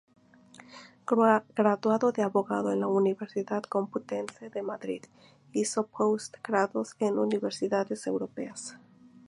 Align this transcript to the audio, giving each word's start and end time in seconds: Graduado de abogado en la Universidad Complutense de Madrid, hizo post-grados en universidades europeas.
Graduado 1.05 2.11
de 2.11 2.23
abogado 2.23 2.71
en 2.71 2.79
la 2.79 2.87
Universidad 2.87 3.61
Complutense 3.61 4.49
de 4.49 4.63
Madrid, 4.63 5.03
hizo 5.53 5.85
post-grados 5.85 6.95
en 6.97 7.19
universidades 7.19 8.07
europeas. 8.07 8.77